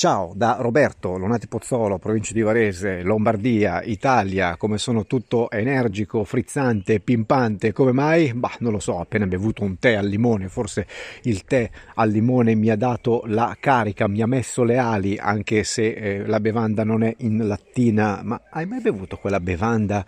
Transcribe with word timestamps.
Ciao 0.00 0.32
da 0.34 0.56
Roberto, 0.58 1.18
Lonati 1.18 1.46
Pozzolo, 1.46 1.98
provincia 1.98 2.32
di 2.32 2.40
Varese, 2.40 3.02
Lombardia, 3.02 3.82
Italia, 3.82 4.56
come 4.56 4.78
sono 4.78 5.04
tutto 5.04 5.50
energico, 5.50 6.24
frizzante, 6.24 7.00
pimpante, 7.00 7.74
come 7.74 7.92
mai? 7.92 8.32
Bah, 8.32 8.56
non 8.60 8.72
lo 8.72 8.78
so, 8.78 8.98
appena 8.98 9.26
bevuto 9.26 9.62
un 9.62 9.78
tè 9.78 9.92
al 9.92 10.06
limone, 10.06 10.48
forse 10.48 10.86
il 11.24 11.44
tè 11.44 11.68
al 11.96 12.08
limone 12.08 12.54
mi 12.54 12.70
ha 12.70 12.76
dato 12.76 13.24
la 13.26 13.54
carica, 13.60 14.08
mi 14.08 14.22
ha 14.22 14.26
messo 14.26 14.64
le 14.64 14.78
ali, 14.78 15.18
anche 15.18 15.64
se 15.64 15.88
eh, 15.88 16.26
la 16.26 16.40
bevanda 16.40 16.82
non 16.82 17.02
è 17.02 17.14
in 17.18 17.46
lattina, 17.46 18.22
ma 18.24 18.40
hai 18.48 18.64
mai 18.64 18.80
bevuto 18.80 19.18
quella 19.18 19.38
bevanda, 19.38 20.02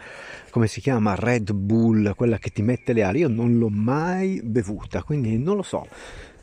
come 0.48 0.68
si 0.68 0.80
chiama, 0.80 1.14
Red 1.16 1.52
Bull, 1.52 2.14
quella 2.14 2.38
che 2.38 2.48
ti 2.48 2.62
mette 2.62 2.94
le 2.94 3.02
ali? 3.02 3.18
Io 3.18 3.28
non 3.28 3.58
l'ho 3.58 3.68
mai 3.68 4.40
bevuta, 4.42 5.02
quindi 5.02 5.36
non 5.36 5.56
lo 5.56 5.62
so, 5.62 5.86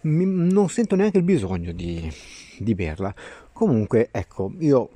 mi, 0.01 0.25
non 0.25 0.69
sento 0.69 0.95
neanche 0.95 1.17
il 1.17 1.23
bisogno 1.23 1.71
di 1.71 2.11
di 2.59 2.75
berla. 2.75 3.13
Comunque, 3.51 4.09
ecco, 4.11 4.53
io 4.59 4.89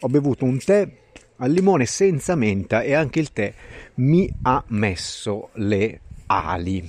ho 0.00 0.08
bevuto 0.08 0.44
un 0.44 0.58
tè 0.58 0.88
al 1.36 1.50
limone 1.50 1.86
senza 1.86 2.34
menta 2.34 2.82
e 2.82 2.94
anche 2.94 3.20
il 3.20 3.32
tè 3.32 3.52
mi 3.94 4.32
ha 4.42 4.62
messo 4.68 5.50
le 5.54 6.00
ali. 6.26 6.88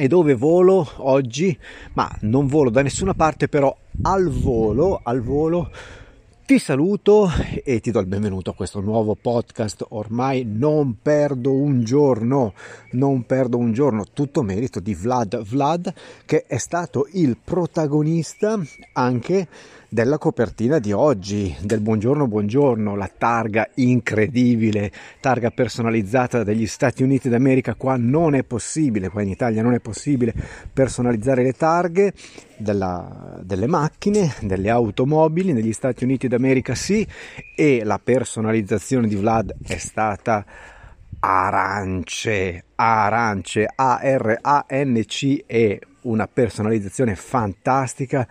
E 0.00 0.06
dove 0.06 0.34
volo 0.34 0.88
oggi? 0.98 1.56
Ma 1.94 2.08
non 2.20 2.46
volo 2.46 2.70
da 2.70 2.82
nessuna 2.82 3.14
parte, 3.14 3.48
però 3.48 3.76
al 4.02 4.28
volo, 4.28 5.00
al 5.02 5.20
volo 5.22 5.70
ti 6.48 6.58
saluto 6.58 7.28
e 7.62 7.78
ti 7.80 7.90
do 7.90 8.00
il 8.00 8.06
benvenuto 8.06 8.48
a 8.48 8.54
questo 8.54 8.80
nuovo 8.80 9.14
podcast. 9.14 9.84
Ormai 9.90 10.46
non 10.46 10.96
perdo 11.02 11.52
un 11.52 11.84
giorno, 11.84 12.54
non 12.92 13.24
perdo 13.24 13.58
un 13.58 13.74
giorno, 13.74 14.06
tutto 14.14 14.40
merito 14.40 14.80
di 14.80 14.94
Vlad 14.94 15.42
Vlad 15.42 15.92
che 16.24 16.46
è 16.46 16.56
stato 16.56 17.06
il 17.12 17.36
protagonista 17.36 18.58
anche 18.94 19.46
della 19.90 20.18
copertina 20.18 20.78
di 20.78 20.92
oggi, 20.92 21.56
del 21.62 21.80
buongiorno 21.80 22.26
buongiorno, 22.26 22.94
la 22.94 23.10
targa 23.16 23.70
incredibile, 23.76 24.92
targa 25.18 25.50
personalizzata 25.50 26.44
dagli 26.44 26.66
Stati 26.66 27.02
Uniti 27.02 27.30
d'America, 27.30 27.74
qua 27.74 27.96
non 27.96 28.34
è 28.34 28.42
possibile, 28.42 29.08
qua 29.08 29.22
in 29.22 29.30
Italia 29.30 29.62
non 29.62 29.72
è 29.72 29.80
possibile 29.80 30.34
personalizzare 30.70 31.42
le 31.42 31.52
targhe 31.52 32.12
della, 32.58 33.40
delle 33.42 33.66
macchine, 33.66 34.34
delle 34.42 34.68
automobili, 34.68 35.54
negli 35.54 35.72
Stati 35.72 36.04
Uniti 36.04 36.28
d'America 36.28 36.74
sì, 36.74 37.06
e 37.56 37.82
la 37.82 37.98
personalizzazione 38.02 39.08
di 39.08 39.16
Vlad 39.16 39.54
è 39.66 39.78
stata 39.78 40.44
arance, 41.20 42.64
arance, 42.74 43.66
A-R-A-N-C-E, 43.74 44.20
una 46.02 46.28
personalizzazione 46.28 47.16
fantastica 47.16 48.28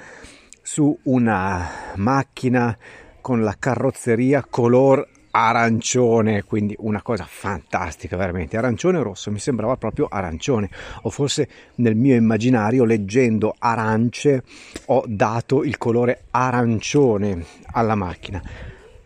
su 0.69 0.99
una 1.03 1.93
macchina 1.95 2.77
con 3.21 3.41
la 3.41 3.55
carrozzeria 3.57 4.45
color 4.47 5.07
arancione, 5.31 6.43
quindi 6.43 6.75
una 6.79 7.01
cosa 7.01 7.25
fantastica 7.25 8.17
veramente, 8.17 8.57
arancione 8.57 8.97
o 8.97 9.03
rosso, 9.03 9.31
mi 9.31 9.39
sembrava 9.39 9.77
proprio 9.77 10.07
arancione, 10.11 10.69
o 11.03 11.09
forse 11.09 11.47
nel 11.75 11.95
mio 11.95 12.15
immaginario 12.15 12.83
leggendo 12.83 13.55
arance 13.57 14.43
ho 14.87 15.03
dato 15.07 15.63
il 15.63 15.77
colore 15.77 16.23
arancione 16.31 17.45
alla 17.67 17.95
macchina. 17.95 18.41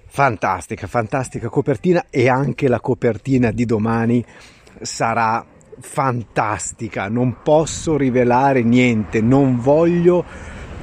Fantastica, 0.08 0.88
fantastica 0.88 1.48
copertina 1.48 2.08
e 2.10 2.28
anche 2.28 2.68
la 2.68 2.80
copertina 2.80 3.52
di 3.52 3.66
domani 3.66 4.26
sarà 4.82 5.46
fantastica, 5.80 7.08
non 7.08 7.38
posso 7.44 7.98
rivelare 7.98 8.64
niente, 8.64 9.22
non 9.22 9.60
voglio 9.60 10.26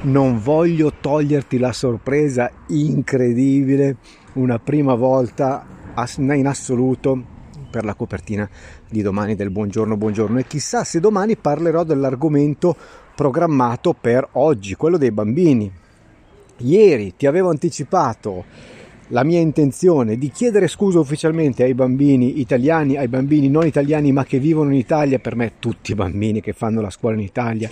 non 0.01 0.39
voglio 0.39 0.93
toglierti 0.99 1.57
la 1.57 1.73
sorpresa 1.73 2.49
incredibile, 2.67 3.97
una 4.33 4.57
prima 4.57 4.93
volta 4.95 5.65
in 6.17 6.47
assoluto 6.47 7.21
per 7.69 7.83
la 7.83 7.93
copertina 7.93 8.49
di 8.89 9.01
domani 9.01 9.35
del 9.35 9.49
buongiorno 9.49 9.97
buongiorno 9.97 10.39
e 10.39 10.47
chissà 10.47 10.85
se 10.85 11.01
domani 11.01 11.35
parlerò 11.35 11.83
dell'argomento 11.83 12.75
programmato 13.13 13.93
per 13.93 14.25
oggi, 14.33 14.75
quello 14.75 14.97
dei 14.97 15.11
bambini. 15.11 15.69
Ieri 16.59 17.15
ti 17.17 17.25
avevo 17.25 17.49
anticipato 17.49 18.45
la 19.09 19.23
mia 19.23 19.39
intenzione 19.39 20.17
di 20.17 20.29
chiedere 20.29 20.67
scusa 20.67 20.99
ufficialmente 20.99 21.63
ai 21.63 21.73
bambini 21.73 22.39
italiani, 22.39 22.97
ai 22.97 23.07
bambini 23.07 23.49
non 23.49 23.65
italiani 23.65 24.11
ma 24.11 24.23
che 24.23 24.39
vivono 24.39 24.71
in 24.71 24.77
Italia, 24.77 25.19
per 25.19 25.35
me 25.35 25.53
tutti 25.59 25.91
i 25.91 25.95
bambini 25.95 26.41
che 26.41 26.53
fanno 26.53 26.81
la 26.81 26.89
scuola 26.89 27.15
in 27.15 27.23
Italia 27.23 27.69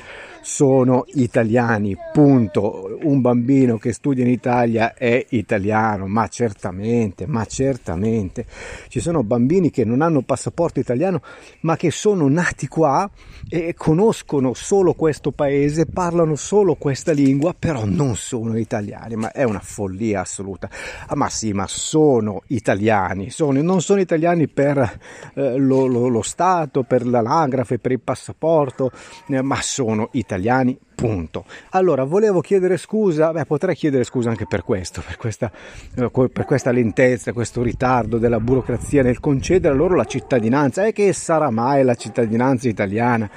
sono 0.47 1.03
italiani, 1.16 1.96
punto. 2.14 2.97
Un 3.02 3.20
bambino 3.20 3.78
che 3.78 3.92
studia 3.92 4.24
in 4.24 4.30
Italia 4.30 4.94
è 4.94 5.26
italiano, 5.31 6.08
ma 6.08 6.28
certamente, 6.30 7.28
ma 7.28 7.44
certamente. 7.44 8.46
Ci 8.88 9.02
sono 9.02 9.24
bambini 9.24 9.70
che 9.70 9.84
non 9.84 10.02
hanno 10.02 10.22
passaporto 10.22 10.80
italiano 10.80 11.22
ma 11.62 11.76
che 11.76 11.92
sono 11.92 12.30
nati 12.30 12.68
qua 12.68 13.09
e 13.50 13.74
conoscono 13.76 14.53
solo 14.53 14.94
questo 14.94 15.31
paese, 15.31 15.86
parlano 15.86 16.36
solo 16.36 16.76
questa 16.76 17.12
lingua, 17.12 17.53
però 17.58 17.84
non 17.84 18.16
sono 18.16 18.58
italiani, 18.58 19.16
ma 19.16 19.34
è 19.34 19.44
una 19.44 19.59
follia 19.59 20.22
assoluta. 20.22 20.70
Ah, 21.08 21.16
ma 21.16 21.27
sì, 21.30 21.54
ma 21.54 21.68
sono 21.68 22.44
italiani, 22.48 23.30
sono, 23.30 23.62
non 23.62 23.82
sono 23.82 24.00
italiani 24.00 24.48
per 24.48 25.00
eh, 25.34 25.58
lo, 25.58 25.86
lo, 25.86 26.08
lo, 26.08 26.22
Stato, 26.22 26.84
per 26.84 27.06
l'anagrafe, 27.06 27.80
per 27.80 27.92
il 27.92 28.00
passaporto, 28.00 28.92
eh, 29.28 29.42
ma 29.42 29.62
sono 29.62 30.10
italiani 30.14 30.78
punto. 30.97 31.46
Allora, 31.69 32.03
volevo 32.06 32.41
chiedere 32.41 32.75
scusa, 32.78 33.31
beh, 33.31 33.46
potrei 33.46 33.75
chiedere 33.75 34.03
scusa 34.03 34.31
anche 34.31 34.47
per 34.47 34.63
questo, 34.63 35.03
per 35.06 35.16
questa, 35.16 35.52
eh, 35.96 36.09
per 36.09 36.46
questa 36.46 36.72
lentezza, 36.72 37.34
questo 37.34 37.62
ritardo 37.62 38.18
della 38.18 38.40
burocrazia 38.40 39.03
nel 39.03 39.19
concedere 39.19 39.75
loro 39.75 39.96
la 39.96 40.06
cittadinanza. 40.06 40.85
E 40.88 40.94
che 40.94 41.13
sarà 41.13 41.52
mai 41.52 41.84
la 41.84 41.94
cittadinanza 41.94 42.68
italiana? 42.68 43.30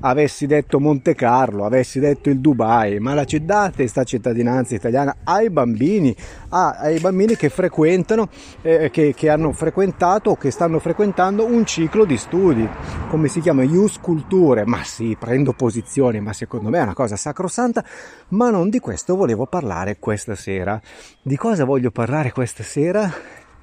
avessi 0.00 0.46
detto 0.46 0.78
Monte 0.80 1.14
Carlo, 1.14 1.64
avessi 1.64 1.98
detto 1.98 2.28
il 2.28 2.38
Dubai, 2.38 2.98
ma 2.98 3.14
la 3.14 3.24
date 3.24 3.76
questa 3.76 4.04
cittadinanza 4.04 4.74
italiana 4.74 5.16
ai 5.24 5.50
bambini, 5.50 6.14
ai 6.50 6.98
bambini 6.98 7.36
che 7.36 7.48
frequentano, 7.48 8.28
eh, 8.62 8.90
che, 8.90 9.14
che, 9.14 9.28
hanno 9.28 9.52
frequentato 9.52 10.30
o 10.30 10.36
che 10.36 10.50
stanno 10.50 10.78
frequentando 10.78 11.44
un 11.44 11.64
ciclo 11.64 12.04
di 12.04 12.16
studi, 12.16 12.68
come 13.08 13.28
si 13.28 13.40
chiama, 13.40 13.62
Ius 13.62 13.98
Culture, 14.00 14.64
ma 14.64 14.82
sì, 14.82 15.16
prendo 15.18 15.52
posizione, 15.52 16.20
ma 16.20 16.32
secondo 16.32 16.70
me 16.70 16.78
è 16.78 16.82
una 16.82 16.94
cosa 16.94 17.16
sacrosanta, 17.16 17.84
ma 18.28 18.50
non 18.50 18.68
di 18.68 18.80
questo 18.80 19.14
volevo 19.14 19.46
parlare 19.46 19.98
questa 19.98 20.34
sera. 20.34 20.80
Di 21.22 21.36
cosa 21.36 21.64
voglio 21.64 21.90
parlare 21.90 22.32
questa 22.32 22.64
sera? 22.64 23.10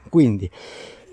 Quindi, 0.09 0.49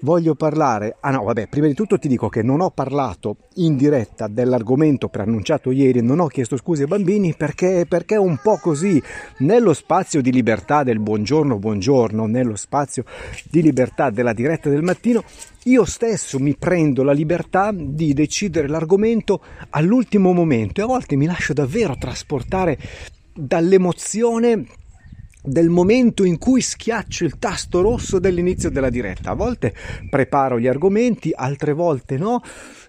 voglio 0.01 0.35
parlare. 0.35 0.97
Ah 1.01 1.11
no, 1.11 1.25
vabbè, 1.25 1.49
prima 1.49 1.67
di 1.67 1.75
tutto 1.75 1.99
ti 1.99 2.09
dico 2.09 2.29
che 2.29 2.43
non 2.43 2.61
ho 2.61 2.71
parlato 2.71 3.37
in 3.57 3.77
diretta 3.77 4.29
dell'argomento 4.29 5.09
preannunciato 5.09 5.71
ieri, 5.71 6.03
non 6.03 6.21
ho 6.21 6.27
chiesto 6.27 6.57
scuse 6.57 6.83
ai 6.83 6.89
bambini 6.89 7.35
perché, 7.35 7.87
perché 7.89 8.17
un 8.17 8.39
po' 8.43 8.59
così, 8.59 9.03
nello 9.39 9.73
spazio 9.73 10.21
di 10.21 10.33
libertà 10.33 10.83
del 10.83 11.01
buongiorno, 11.01 11.59
buongiorno, 11.59 12.27
nello 12.27 12.57
spazio 12.57 13.05
di 13.51 13.63
libertà 13.63 14.11
della 14.11 14.33
diretta 14.33 14.69
del 14.69 14.83
mattino, 14.83 15.25
io 15.65 15.85
stesso 15.85 16.39
mi 16.39 16.57
prendo 16.57 17.03
la 17.03 17.13
libertà 17.13 17.71
di 17.75 18.15
decidere 18.15 18.69
l'argomento 18.69 19.43
all'ultimo 19.71 20.33
momento 20.33 20.81
e 20.81 20.85
a 20.85 20.87
volte 20.87 21.17
mi 21.17 21.27
lascio 21.27 21.53
davvero 21.53 21.97
trasportare 21.99 22.79
dall'emozione 23.33 24.65
del 25.43 25.69
momento 25.69 26.25
in 26.25 26.39
cui 26.39 26.61
schiaccio 26.61 27.25
il 27.25 27.39
tasto 27.39 27.81
rosso 27.81 28.19
dell'inizio 28.19 28.71
della 28.71 28.91
diretta. 28.91 29.31
A 29.31 29.35
volte 29.35 29.75
preparo 30.09 30.59
gli 30.59 30.67
argomenti, 30.67 31.33
altre 31.35 31.73
volte 31.73 32.17
no. 32.17 32.43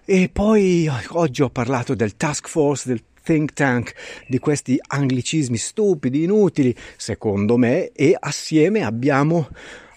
E 0.04 0.28
poi 0.32 0.88
oggi 1.10 1.42
ho 1.42 1.50
parlato 1.50 1.94
del 1.94 2.16
task 2.16 2.48
force, 2.48 2.88
del 2.88 3.02
think 3.22 3.52
tank, 3.52 3.94
di 4.26 4.38
questi 4.38 4.78
anglicismi 4.84 5.56
stupidi, 5.56 6.24
inutili, 6.24 6.74
secondo 6.96 7.56
me, 7.56 7.90
e 7.92 8.16
assieme 8.18 8.84
abbiamo 8.84 9.48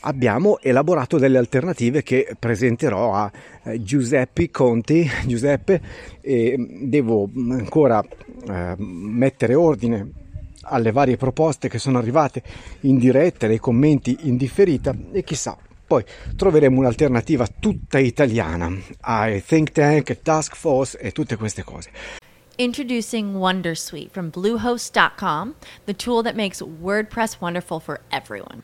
abbiamo 0.08 0.60
elaborato 0.60 1.18
delle 1.18 1.40
alternative 1.40 2.04
che 2.04 2.36
presenterò 2.38 3.16
a 3.16 3.32
eh, 3.64 3.82
Giuseppe 3.82 4.52
Conti. 4.52 5.10
Giuseppe, 5.26 5.82
e 6.22 6.56
devo 6.84 7.28
ancora 7.34 8.04
eh, 8.48 8.76
mettere 8.78 9.56
ordine 9.56 10.25
alle 10.66 10.92
varie 10.92 11.18
proposte 11.18 11.70
che 11.70 11.80
sono 11.80 11.98
arrivate 11.98 12.44
in 12.82 12.98
diretta, 12.98 13.48
nei 13.48 13.60
commenti 13.60 14.18
in 14.22 14.38
differita 14.38 14.96
e 15.12 15.24
chissà, 15.24 15.58
poi 15.88 16.04
troveremo 16.36 16.80
un'alternativa 16.80 17.48
tutta 17.60 18.00
italiana 18.00 18.72
ai 19.02 19.44
think 19.44 19.72
tank, 19.72 20.22
task 20.22 20.56
force 20.56 20.98
e 20.98 21.12
tutte 21.12 21.36
queste 21.36 21.64
cose. 21.64 21.90
Introducing 22.58 23.36
Wondersuite 23.36 24.12
from 24.12 24.30
Bluehost.com, 24.30 25.56
the 25.86 25.94
tool 25.94 26.24
that 26.24 26.36
makes 26.36 26.62
WordPress 26.62 27.42
wonderful 27.42 27.80
for 27.80 28.00
everyone. 28.12 28.64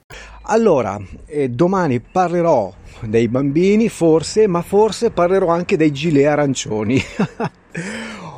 Allora, 0.43 0.99
eh, 1.25 1.49
domani 1.49 1.99
parlerò 1.99 2.73
dei 3.01 3.27
bambini, 3.27 3.89
forse, 3.89 4.47
ma 4.47 4.61
forse 4.61 5.11
parlerò 5.11 5.47
anche 5.47 5.77
dei 5.77 5.91
gilet 5.91 6.27
arancioni. 6.27 7.01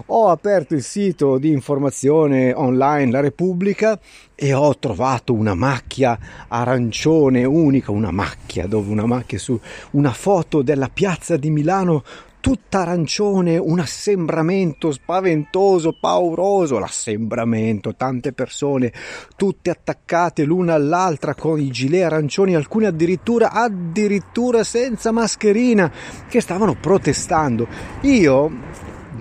ho 0.08 0.30
aperto 0.30 0.76
il 0.76 0.84
sito 0.84 1.38
di 1.38 1.52
informazione 1.52 2.54
online 2.54 3.12
La 3.12 3.20
Repubblica 3.20 4.00
e 4.36 4.54
ho 4.54 4.78
trovato 4.78 5.34
una 5.34 5.56
macchia 5.56 6.18
arancione 6.48 7.46
unica, 7.46 7.92
una 7.92 8.12
macchia 8.12 8.68
dove 8.68 8.92
una 8.92 9.06
macchia 9.06 9.40
su 9.40 9.60
una 9.92 10.12
foto 10.12 10.62
della 10.62 10.90
piazza 10.94 11.38
di 11.38 11.50
Milano 11.50 12.04
tutta 12.44 12.80
arancione, 12.80 13.56
un 13.58 13.80
assembramento 13.80 14.92
spaventoso, 14.92 15.96
pauroso, 15.98 16.78
l'assembramento, 16.78 17.96
tante 17.96 18.34
persone 18.34 18.92
tutte 19.38 19.70
attaccate 19.70 20.44
l'una 20.44 20.74
all'altra 20.74 21.36
con 21.36 21.58
i 21.58 21.70
gilet 21.72 22.04
arancioni, 22.04 22.54
alcune 22.54 22.88
addirittura 22.88 23.52
addirittura 23.52 24.66
senza 24.66 25.14
mascherina 25.14 25.90
che 26.28 26.42
stavano 26.42 26.76
protestando. 26.76 27.66
Io 28.02 28.52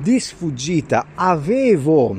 di 0.01 0.19
sfuggita 0.19 1.07
avevo 1.15 2.17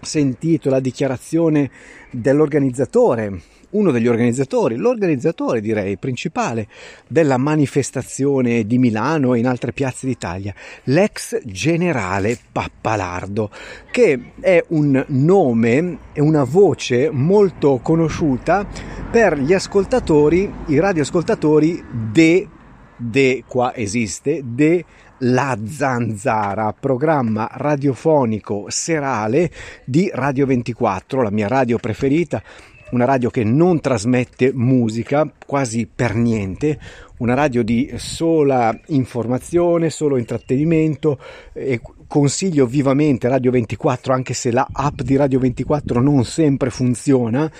sentito 0.00 0.70
la 0.70 0.80
dichiarazione 0.80 1.70
dell'organizzatore 2.10 3.42
uno 3.74 3.90
degli 3.90 4.08
organizzatori, 4.08 4.76
l'organizzatore 4.76 5.60
direi 5.60 5.96
principale 5.96 6.66
della 7.06 7.36
manifestazione 7.36 8.66
di 8.66 8.78
Milano 8.78 9.34
e 9.34 9.38
in 9.38 9.46
altre 9.46 9.72
piazze 9.72 10.06
d'Italia, 10.06 10.54
l'ex 10.84 11.38
generale 11.44 12.38
Pappalardo, 12.50 13.50
che 13.90 14.32
è 14.40 14.62
un 14.68 15.04
nome 15.08 15.98
e 16.12 16.20
una 16.20 16.44
voce 16.44 17.10
molto 17.10 17.78
conosciuta 17.82 18.66
per 19.10 19.38
gli 19.38 19.52
ascoltatori, 19.52 20.52
i 20.66 20.78
radioascoltatori 20.78 21.84
de, 22.12 22.48
de 22.96 23.44
qua 23.46 23.74
esiste, 23.74 24.42
de 24.44 24.84
la 25.18 25.56
Zanzara, 25.64 26.74
programma 26.78 27.48
radiofonico 27.52 28.66
serale 28.68 29.50
di 29.84 30.10
Radio 30.12 30.46
24, 30.46 31.22
la 31.22 31.30
mia 31.30 31.48
radio 31.48 31.78
preferita, 31.78 32.42
una 32.90 33.04
radio 33.04 33.30
che 33.30 33.44
non 33.44 33.80
trasmette 33.80 34.52
musica 34.52 35.30
quasi 35.46 35.88
per 35.92 36.14
niente, 36.14 36.78
una 37.18 37.34
radio 37.34 37.62
di 37.62 37.92
sola 37.96 38.76
informazione, 38.88 39.90
solo 39.90 40.16
intrattenimento 40.16 41.18
e 41.52 41.80
consiglio 42.06 42.66
vivamente 42.66 43.28
Radio 43.28 43.50
24 43.50 44.12
anche 44.12 44.34
se 44.34 44.50
la 44.50 44.66
app 44.70 45.00
di 45.00 45.16
Radio 45.16 45.38
24 45.38 46.00
non 46.00 46.24
sempre 46.24 46.70
funziona 46.70 47.50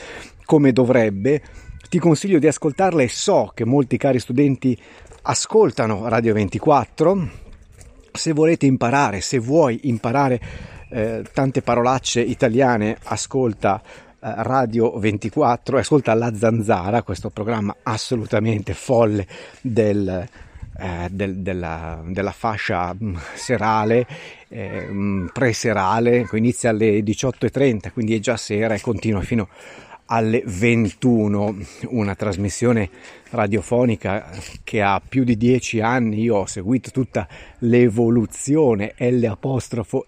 come 0.44 0.72
dovrebbe. 0.72 1.42
Ti 1.88 1.98
consiglio 1.98 2.38
di 2.38 2.46
ascoltarla 2.46 3.02
e 3.02 3.08
so 3.08 3.50
che 3.54 3.64
molti 3.64 3.96
cari 3.96 4.18
studenti 4.18 4.78
ascoltano 5.22 6.08
Radio 6.08 6.34
24. 6.34 7.42
Se 8.12 8.32
volete 8.32 8.66
imparare, 8.66 9.20
se 9.20 9.38
vuoi 9.38 9.80
imparare 9.84 10.40
eh, 10.90 11.24
tante 11.32 11.62
parolacce 11.62 12.20
italiane, 12.20 12.96
ascolta 13.04 13.82
eh, 13.82 14.03
Radio 14.26 14.98
24 14.98 15.76
ascolta 15.76 16.14
La 16.14 16.34
Zanzara, 16.34 17.02
questo 17.02 17.28
programma 17.28 17.76
assolutamente 17.82 18.72
folle 18.72 19.26
del, 19.60 20.26
eh, 20.78 21.08
del, 21.10 21.36
della, 21.36 22.02
della, 22.06 22.32
fascia 22.32 22.94
mm, 22.94 23.16
serale, 23.34 24.06
eh, 24.48 24.86
mm, 24.90 25.26
preserale, 25.26 26.26
inizia 26.32 26.70
alle 26.70 27.00
18.30, 27.00 27.92
quindi 27.92 28.14
è 28.14 28.18
già 28.18 28.38
sera 28.38 28.72
e 28.72 28.80
continua 28.80 29.20
fino 29.20 29.48
alle 30.06 30.42
21, 30.44 31.56
una 31.88 32.14
trasmissione 32.14 32.90
radiofonica 33.30 34.30
che 34.62 34.82
ha 34.82 35.00
più 35.06 35.24
di 35.24 35.36
dieci 35.36 35.80
anni, 35.80 36.20
io 36.20 36.36
ho 36.36 36.46
seguito 36.46 36.90
tutta 36.90 37.26
l'evoluzione, 37.60 38.94
L 38.98 39.36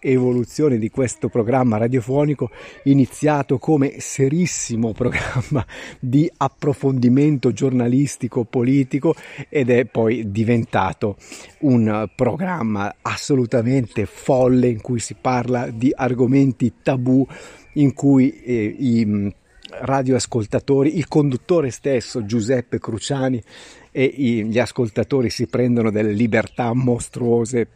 evoluzione 0.01 0.79
di 0.79 0.91
questo 0.91 1.29
programma 1.29 1.79
radiofonico, 1.79 2.51
iniziato 2.85 3.59
come 3.59 3.99
serissimo 3.99 4.93
programma 4.93 5.65
di 5.99 6.31
approfondimento 6.37 7.53
giornalistico 7.53 8.45
politico 8.45 9.15
ed 9.49 9.71
è 9.71 9.87
poi 9.87 10.31
diventato 10.31 11.17
un 11.61 12.09
programma 12.15 12.95
assolutamente 13.03 14.07
folle 14.07 14.69
in 14.69 14.81
cui 14.81 15.01
si 15.01 15.17
parla 15.19 15.69
di 15.71 15.93
argomenti 15.95 16.75
tabù 16.83 17.27
in 17.75 17.93
cui 17.93 18.41
eh, 18.43 18.75
i 18.79 19.35
radioascoltatori, 19.71 20.97
il 20.97 21.09
conduttore 21.09 21.71
stesso 21.71 22.25
Giuseppe 22.25 22.79
Cruciani 22.79 23.43
e 23.91 24.13
gli 24.17 24.59
ascoltatori 24.59 25.31
si 25.31 25.47
prendono 25.47 25.91
delle 25.91 26.13
libertà 26.13 26.73
mostruose 26.73 27.69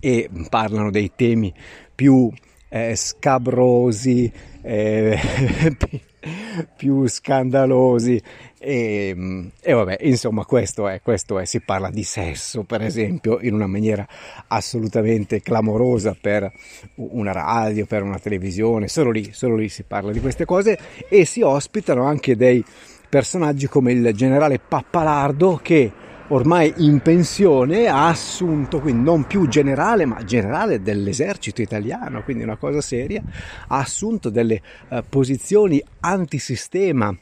e 0.00 0.28
parlano 0.48 0.90
dei 0.90 1.12
temi 1.14 1.52
più 1.94 2.30
eh, 2.68 2.94
scabrosi, 2.96 4.30
eh, 4.62 5.18
più 6.76 7.06
scandalosi 7.06 8.20
e, 8.64 9.50
e, 9.60 9.72
vabbè 9.74 9.98
insomma 10.00 10.46
questo 10.46 10.88
è, 10.88 11.02
questo 11.02 11.38
è 11.38 11.44
si 11.44 11.60
parla 11.60 11.90
di 11.90 12.02
sesso 12.02 12.62
per 12.64 12.80
esempio 12.80 13.38
in 13.40 13.52
una 13.52 13.66
maniera 13.66 14.06
assolutamente 14.48 15.42
clamorosa 15.42 16.16
per 16.18 16.50
una 16.94 17.32
radio 17.32 17.84
per 17.84 18.02
una 18.02 18.18
televisione 18.18 18.88
solo 18.88 19.10
lì 19.10 19.30
solo 19.32 19.56
lì 19.56 19.68
si 19.68 19.82
parla 19.82 20.12
di 20.12 20.20
queste 20.20 20.46
cose 20.46 20.78
e 21.08 21.26
si 21.26 21.42
ospitano 21.42 22.04
anche 22.04 22.36
dei 22.36 22.64
personaggi 23.06 23.66
come 23.66 23.92
il 23.92 24.12
generale 24.14 24.58
Pappalardo 24.58 25.60
che 25.62 25.92
ormai 26.28 26.72
in 26.78 27.00
pensione 27.00 27.86
ha 27.86 28.08
assunto, 28.08 28.80
quindi 28.80 29.02
non 29.02 29.24
più 29.26 29.46
generale, 29.46 30.06
ma 30.06 30.24
generale 30.24 30.80
dell'esercito 30.80 31.60
italiano, 31.60 32.22
quindi 32.22 32.42
una 32.42 32.56
cosa 32.56 32.80
seria, 32.80 33.22
ha 33.68 33.78
assunto 33.78 34.30
delle 34.30 34.60
uh, 34.88 35.02
posizioni 35.08 35.82
antisistema 36.00 37.14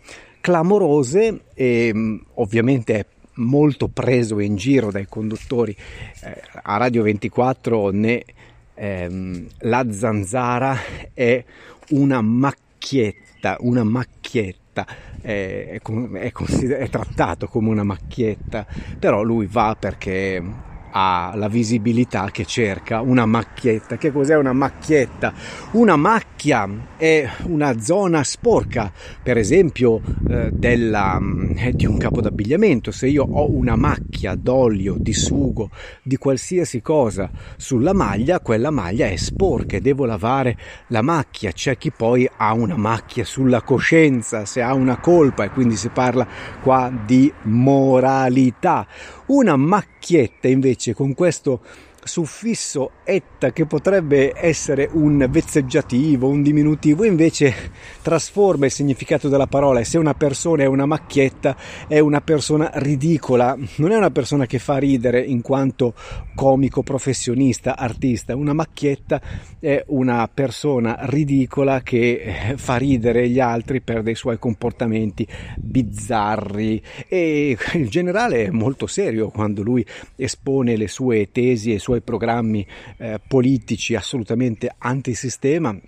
clamorose 0.43 1.45
e 1.55 1.91
mm, 1.95 2.17
ovviamente 2.35 2.99
è 2.99 3.07
molto 3.37 3.89
preso 3.89 4.41
in 4.41 4.57
giro 4.57 4.91
dai 4.91 5.07
conduttori. 5.09 5.75
Eh, 6.21 6.43
a 6.65 6.77
Radio 6.77 7.03
24 7.05 7.91
né 7.93 8.23
ehm, 8.75 9.47
la 9.61 9.87
zanzara 9.91 10.77
è 11.15 11.43
una 11.91 12.21
macchietta, 12.21 13.57
una 13.61 13.85
macchietta. 13.85 14.87
È, 15.21 15.81
è, 15.81 16.33
è, 16.33 16.89
trattato 16.89 17.47
come 17.47 17.69
una 17.69 17.85
macchietta, 17.85 18.67
però 18.99 19.23
lui 19.23 19.47
va 19.47 19.77
perché 19.79 20.43
ha 20.93 21.33
la 21.35 21.49
visibilità 21.49 22.31
che 22.31 22.45
cerca, 22.45 23.01
una 23.01 23.27
macchietta. 23.27 23.97
Che 23.97 24.13
cos'è 24.13 24.37
una 24.37 24.53
macchietta? 24.53 25.33
Una 25.73 25.97
macchia 25.97 26.69
è 26.97 27.29
una 27.45 27.81
zona 27.81 28.23
sporca, 28.23 28.93
per 29.23 29.39
esempio 29.39 30.01
eh, 30.29 30.51
della, 30.53 31.19
eh, 31.57 31.73
di 31.73 31.87
un 31.87 31.97
capo 31.97 32.21
d'abbigliamento. 32.21 32.91
Se 32.91 33.07
io 33.07 33.27
ho 33.29 33.51
una 33.51 33.77
macchia 33.77 34.35
d'olio, 34.35 34.97
di 34.99 35.13
sugo, 35.13 35.71
di 36.03 36.17
qualsiasi 36.17 36.81
cosa 36.83 37.31
sulla 37.57 37.95
maglia, 37.95 38.41
quella 38.41 38.71
maglia 38.71 39.07
è 39.07 39.17
sporca 39.17 39.77
e 39.77 39.81
devo 39.81 40.05
lavare 40.05 40.57
la 40.89 41.03
macchia. 41.03 41.53
C'è 41.53 41.77
chi 41.79 41.91
poi 41.91 42.29
ha 42.37 42.53
una 42.53 42.77
macchia 42.77 43.25
sulla 43.25 43.63
coscienza, 43.63 44.45
se 44.45 44.61
ha 44.61 44.75
una 44.75 44.99
colpa 44.99 45.45
e 45.45 45.51
quindi 45.51 45.77
si 45.77 45.89
parla 45.89 46.27
qua 46.63 46.93
di 47.05 47.33
moralità. 47.43 48.87
Una 49.33 49.57
macchietta 49.57 50.47
invece 50.47 50.93
con 50.93 51.15
questo 51.15 51.63
suffisso 52.05 52.91
etta 53.05 53.53
che 53.53 53.67
potrebbe 53.67 54.33
essere 54.35 54.89
un 54.93 55.27
vezzeggiativo, 55.31 56.29
un 56.29 56.43
diminutivo, 56.43 57.05
invece 57.05 57.55
trasforma 58.03 58.67
il 58.67 58.73
significato 58.73 59.29
della 59.29 59.47
parola. 59.47 59.81
E 59.81 59.85
se 59.85 59.99
una 59.99 60.15
persona 60.15 60.65
è 60.65 60.67
una 60.67 60.87
macchietta 60.87 61.57
è 61.87 61.99
una 61.99 62.21
persona 62.21 62.71
ridicola, 62.75 63.57
non 63.77 63.93
è 63.93 63.97
una 63.97 64.11
persona 64.11 64.47
che 64.47 64.59
fa 64.59 64.79
ridere 64.79 65.21
in 65.21 65.43
quanto 65.43 65.95
comico, 66.35 66.83
professionista, 66.83 67.77
artista, 67.77 68.35
una 68.35 68.53
macchietta 68.53 69.21
è 69.59 69.85
una 69.89 70.29
persona 70.33 70.97
ridicola 71.03 71.83
che 71.83 72.55
fa 72.57 72.77
ridere 72.77 73.29
gli 73.29 73.39
altri 73.39 73.81
per 73.81 74.03
dei 74.03 74.15
suoi 74.15 74.39
comportamenti 74.39 75.27
bizzarri. 75.57 76.83
E 77.09 77.57
il 77.75 77.89
generale 77.89 78.47
è 78.47 78.51
molto 78.51 78.87
serio 78.87 79.29
quando 79.31 79.63
lui 79.63 79.87
espone 80.17 80.77
le 80.77 80.89
sue 80.89 81.31
tesi 81.31 81.71
e 81.71 81.75
i 81.75 81.79
suoi 81.79 81.92
suoi 81.93 82.01
programmi 82.01 82.67
eh, 82.97 83.21
politici 83.27 83.95
assolutamente 83.95 84.75
antisistema 84.79 85.79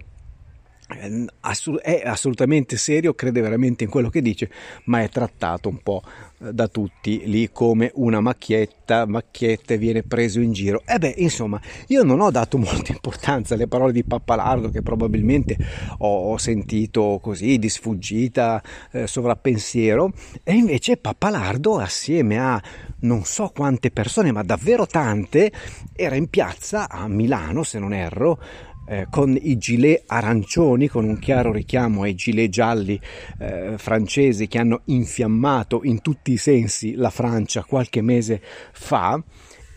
è 0.86 2.02
assolutamente 2.04 2.76
serio, 2.76 3.14
crede 3.14 3.40
veramente 3.40 3.84
in 3.84 3.90
quello 3.90 4.10
che 4.10 4.20
dice, 4.20 4.50
ma 4.84 5.00
è 5.02 5.08
trattato 5.08 5.70
un 5.70 5.78
po' 5.82 6.02
eh, 6.40 6.52
da 6.52 6.68
tutti 6.68 7.22
lì 7.24 7.50
come 7.50 7.90
una 7.94 8.20
macchietta, 8.20 9.06
macchiette 9.06 9.78
viene 9.78 10.02
preso 10.02 10.40
in 10.40 10.52
giro. 10.52 10.82
E 10.84 10.98
beh, 10.98 11.14
insomma, 11.16 11.58
io 11.88 12.02
non 12.02 12.20
ho 12.20 12.30
dato 12.30 12.58
molta 12.58 12.92
importanza 12.92 13.54
alle 13.54 13.66
parole 13.66 13.92
di 13.92 14.04
Pappalardo 14.04 14.68
che 14.68 14.82
probabilmente 14.82 15.56
ho 15.98 16.36
sentito 16.36 17.18
così 17.22 17.58
di 17.58 17.70
sfuggita, 17.70 18.62
eh, 18.92 19.06
sovrappensiero, 19.06 20.12
e 20.42 20.52
invece 20.52 20.98
Pappalardo 20.98 21.78
assieme 21.78 22.38
a 22.38 22.62
non 23.00 23.24
so 23.24 23.50
quante 23.54 23.90
persone, 23.90 24.32
ma 24.32 24.42
davvero 24.42 24.86
tante, 24.86 25.50
era 25.94 26.14
in 26.14 26.28
piazza 26.28 26.88
a 26.88 27.08
Milano, 27.08 27.62
se 27.62 27.78
non 27.78 27.92
erro, 27.92 28.38
eh, 28.86 29.06
con 29.10 29.36
i 29.40 29.56
gilet 29.56 30.04
arancioni, 30.06 30.88
con 30.88 31.04
un 31.04 31.18
chiaro 31.18 31.52
richiamo 31.52 32.02
ai 32.02 32.14
gilet 32.14 32.50
gialli 32.50 33.00
eh, 33.38 33.74
francesi 33.76 34.46
che 34.46 34.58
hanno 34.58 34.82
infiammato 34.86 35.80
in 35.84 36.00
tutti 36.00 36.32
i 36.32 36.36
sensi 36.36 36.94
la 36.94 37.10
Francia 37.10 37.64
qualche 37.64 38.02
mese 38.02 38.40
fa. 38.72 39.22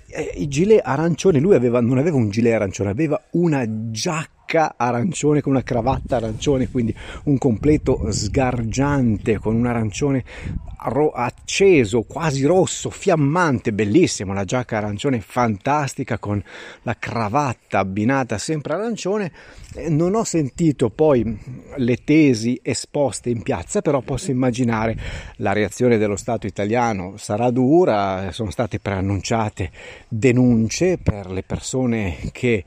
Eh, 0.09 0.33
I 0.37 0.47
gilet 0.47 0.81
arancioni, 0.83 1.39
lui 1.39 1.55
aveva, 1.55 1.81
non 1.81 1.97
aveva 1.97 2.17
un 2.17 2.29
gilet 2.29 2.53
arancione, 2.53 2.89
aveva 2.89 3.21
una 3.31 3.65
giacca 3.91 4.36
giacca 4.47 4.75
arancione 4.77 5.41
con 5.41 5.51
una 5.51 5.63
cravatta 5.63 6.15
arancione, 6.15 6.69
quindi 6.69 6.95
un 7.25 7.37
completo 7.37 8.09
sgargiante 8.09 9.37
con 9.39 9.55
un 9.55 9.65
arancione 9.65 10.23
acceso, 11.13 12.03
quasi 12.03 12.45
rosso, 12.45 12.89
fiammante, 12.89 13.73
bellissimo, 13.73 14.31
la 14.33 14.45
giacca 14.45 14.77
arancione 14.77 15.19
fantastica 15.19 16.17
con 16.17 16.41
la 16.83 16.95
cravatta 16.97 17.79
abbinata 17.79 18.37
sempre 18.37 18.73
arancione. 18.73 19.31
Non 19.89 20.15
ho 20.15 20.23
sentito 20.23 20.89
poi 20.89 21.37
le 21.75 21.95
tesi 22.05 22.57
esposte 22.61 23.29
in 23.29 23.41
piazza, 23.41 23.81
però 23.81 23.99
posso 24.01 24.31
immaginare 24.31 24.97
la 25.37 25.51
reazione 25.51 25.97
dello 25.97 26.15
Stato 26.15 26.47
italiano 26.47 27.17
sarà 27.17 27.49
dura, 27.49 28.31
sono 28.31 28.51
state 28.51 28.79
preannunciate 28.79 29.71
denunce 30.07 30.97
per 30.97 31.29
le 31.29 31.43
persone 31.43 32.17
che 32.31 32.63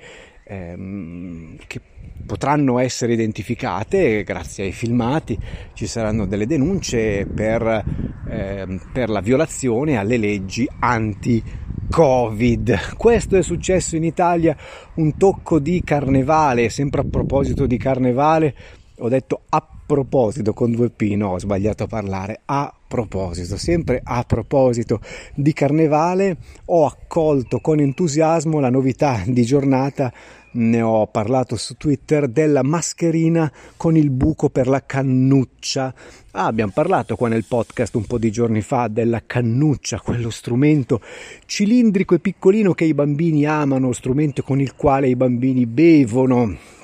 ehm, 0.51 1.57
che 1.67 1.81
potranno 2.27 2.79
essere 2.79 3.13
identificate 3.13 4.23
grazie 4.25 4.65
ai 4.65 4.73
filmati, 4.73 5.39
ci 5.75 5.87
saranno 5.87 6.27
delle 6.27 6.47
denunce 6.47 7.27
per, 7.27 7.85
ehm, 8.29 8.91
per 8.93 9.09
la 9.09 9.21
violazione 9.21 9.97
alle 9.97 10.17
leggi 10.17 10.69
anti 10.81 11.43
Covid. 11.89 12.97
Questo 12.97 13.37
è 13.37 13.43
successo 13.43 13.97
in 13.97 14.05
Italia, 14.05 14.57
un 14.95 15.17
tocco 15.17 15.59
di 15.59 15.83
carnevale, 15.85 16.69
sempre 16.69 17.01
a 17.01 17.05
proposito 17.05 17.67
di 17.67 17.79
carnevale, 17.79 18.55
ho 18.99 19.09
detto 19.09 19.43
a 19.49 19.67
proposito 19.87 20.53
con 20.53 20.71
due 20.73 20.91
P, 20.91 21.15
no, 21.17 21.31
ho 21.31 21.39
sbagliato 21.39 21.85
a 21.85 21.89
parlare, 21.89 22.43
a 22.45 22.73
proposito, 22.91 23.57
sempre 23.57 24.01
a 24.03 24.25
proposito 24.25 25.01
di 25.33 25.53
carnevale, 25.53 26.37
ho 26.67 26.87
accolto 26.87 27.61
con 27.61 27.79
entusiasmo 27.79 28.59
la 28.59 28.69
novità 28.69 29.23
di 29.25 29.45
giornata 29.45 30.13
ne 30.53 30.83
ho 30.83 31.07
parlato 31.07 31.55
su 31.55 31.77
Twitter 31.77 32.27
della 32.27 32.65
mascherina 32.65 33.53
con 33.77 33.97
il 33.97 34.11
buco 34.11 34.51
per 34.51 34.67
la 34.67 34.85
cannuccia. 34.85 35.95
Ah, 36.33 36.47
abbiamo 36.47 36.73
parlato 36.75 37.15
qua 37.15 37.29
nel 37.29 37.45
podcast 37.47 37.95
un 37.95 38.05
po' 38.05 38.19
di 38.19 38.33
giorni 38.33 38.61
fa 38.61 38.89
della 38.89 39.23
cannuccia, 39.25 40.01
quello 40.01 40.31
strumento 40.31 41.01
cilindrico 41.47 42.17
e 42.17 42.19
piccolino 42.19 42.73
che 42.73 42.85
i 42.85 42.95
bambini 42.95 43.47
amano, 43.47 43.93
strumento 43.93 44.43
con 44.43 44.61
il 44.61 44.75
quale 44.75 45.09
i 45.09 45.15
bambini 45.15 45.67
bevono 45.67 46.79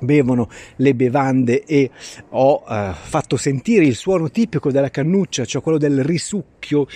bevono 0.00 0.48
le 0.76 0.94
bevande 0.94 1.64
e 1.64 1.90
ho 2.30 2.62
uh, 2.66 2.92
fatto 2.92 3.36
sentire 3.36 3.84
il 3.84 3.94
suono 3.94 4.30
tipico 4.30 4.70
della 4.70 4.90
cannuccia, 4.90 5.44
cioè 5.44 5.62
quello 5.62 5.78
del 5.78 6.04
risucchio 6.04 6.86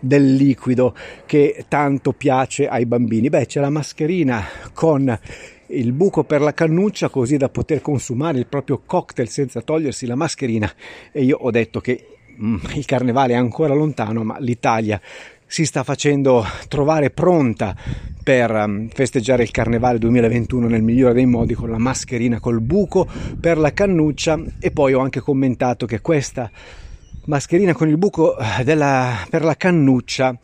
del 0.00 0.34
liquido 0.34 0.94
che 1.26 1.64
tanto 1.68 2.12
piace 2.12 2.68
ai 2.68 2.86
bambini. 2.86 3.28
Beh, 3.28 3.46
c'è 3.46 3.60
la 3.60 3.70
mascherina 3.70 4.44
con 4.72 5.18
il 5.72 5.92
buco 5.92 6.24
per 6.24 6.40
la 6.40 6.52
cannuccia 6.52 7.08
così 7.08 7.36
da 7.36 7.48
poter 7.48 7.80
consumare 7.80 8.38
il 8.38 8.46
proprio 8.46 8.82
cocktail 8.84 9.28
senza 9.28 9.60
togliersi 9.60 10.06
la 10.06 10.16
mascherina 10.16 10.70
e 11.12 11.22
io 11.22 11.36
ho 11.40 11.50
detto 11.50 11.80
che 11.80 12.06
mm, 12.40 12.56
il 12.74 12.84
carnevale 12.84 13.34
è 13.34 13.36
ancora 13.36 13.74
lontano, 13.74 14.24
ma 14.24 14.36
l'Italia 14.40 15.00
si 15.46 15.64
sta 15.64 15.82
facendo 15.82 16.44
trovare 16.68 17.10
pronta 17.10 17.76
per 18.22 18.50
um, 18.50 18.88
festeggiare 18.88 19.42
il 19.42 19.50
Carnevale 19.50 19.98
2021 19.98 20.68
nel 20.68 20.82
migliore 20.82 21.14
dei 21.14 21.26
modi 21.26 21.54
con 21.54 21.70
la 21.70 21.78
mascherina 21.78 22.40
col 22.40 22.60
buco 22.60 23.06
per 23.38 23.58
la 23.58 23.72
cannuccia. 23.72 24.40
E 24.58 24.70
poi 24.70 24.92
ho 24.92 25.00
anche 25.00 25.20
commentato 25.20 25.86
che 25.86 26.00
questa 26.00 26.50
mascherina 27.24 27.72
con 27.72 27.88
il 27.88 27.96
buco 27.96 28.36
eh, 28.38 28.64
della, 28.64 29.26
per 29.28 29.44
la 29.44 29.56
cannuccia 29.56 30.38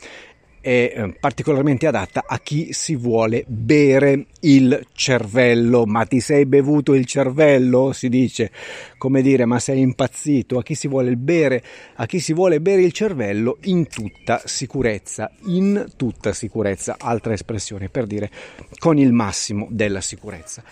è 0.66 0.92
eh, 0.96 1.16
particolarmente 1.20 1.86
adatta 1.86 2.24
a 2.26 2.40
chi 2.40 2.72
si 2.72 2.96
vuole 2.96 3.44
bere 3.46 4.26
il 4.40 4.84
cervello. 4.94 5.86
Ma 5.86 6.04
ti 6.06 6.18
sei 6.18 6.44
bevuto 6.44 6.94
il 6.94 7.06
cervello? 7.06 7.92
Si 7.92 8.08
dice, 8.08 8.50
come 8.98 9.22
dire, 9.22 9.44
ma 9.44 9.60
sei 9.60 9.78
impazzito? 9.78 10.58
A 10.58 10.64
chi 10.64 10.74
si 10.74 10.88
vuole 10.88 11.14
bere, 11.14 11.62
a 11.94 12.06
chi 12.06 12.18
si 12.18 12.32
vuole 12.32 12.60
bere 12.60 12.82
il 12.82 12.90
cervello 12.90 13.58
in 13.66 13.86
tutta 13.86 14.42
sicurezza, 14.44 15.30
in 15.44 15.86
tutta 15.94 16.32
sicurezza, 16.32 16.96
altra 16.98 17.32
espressione 17.32 17.88
per 17.88 18.06
dire 18.06 18.28
con 18.78 18.98
il 18.98 19.12
massimo 19.12 19.68
della 19.70 20.00
sicurezza. 20.00 20.64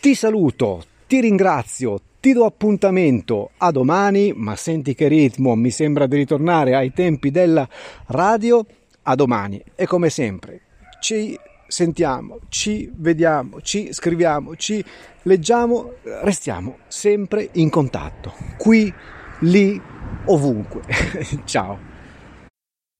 Ti 0.00 0.14
saluto, 0.14 0.84
Ti 1.06 1.20
ringrazio, 1.20 2.00
ti 2.18 2.32
do 2.32 2.46
appuntamento 2.46 3.50
a 3.58 3.70
domani, 3.70 4.32
ma 4.34 4.56
senti 4.56 4.94
che 4.94 5.06
ritmo, 5.06 5.54
mi 5.54 5.70
sembra 5.70 6.06
di 6.06 6.16
ritornare 6.16 6.74
ai 6.74 6.94
tempi 6.94 7.30
della 7.30 7.68
radio. 8.06 8.64
A 9.06 9.14
domani 9.14 9.62
e 9.74 9.86
come 9.86 10.08
sempre 10.08 10.62
ci 11.00 11.38
sentiamo, 11.66 12.38
ci 12.48 12.90
vediamo, 12.96 13.60
ci 13.60 13.92
scriviamo, 13.92 14.56
ci 14.56 14.82
leggiamo, 15.22 15.94
restiamo 16.22 16.78
sempre 16.86 17.50
in 17.52 17.68
contatto, 17.68 18.32
qui, 18.56 18.92
lì, 19.40 19.80
ovunque. 20.26 20.82
Ciao. 21.44 21.93